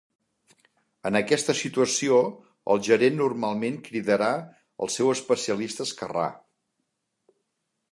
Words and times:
En 1.09 1.17
aquesta 1.19 1.53
situació, 1.59 2.17
el 2.75 2.81
gerent 2.87 3.19
normalment 3.19 3.77
cridarà 3.89 4.31
al 4.87 4.93
seu 4.97 5.15
especialista 5.19 5.89
esquerrà. 5.89 6.27